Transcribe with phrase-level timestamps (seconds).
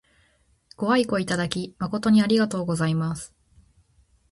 [0.77, 3.35] ご愛顧いただき誠にありがとうございます。